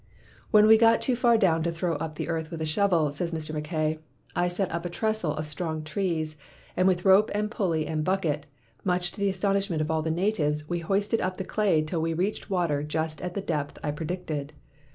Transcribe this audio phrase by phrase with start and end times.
[0.49, 3.31] "When we got too far down to throw up the earth with a shovel," says
[3.31, 3.53] Mr.
[3.53, 3.99] Mackay,
[4.35, 6.37] "I set up a trestle of strong trees;
[6.75, 8.47] and with rope and pulley and bucket,
[8.83, 12.01] much to the as tonishment of all the natives, we hoisted up the clay, till
[12.01, 14.53] we reached water just at the depth I predicted.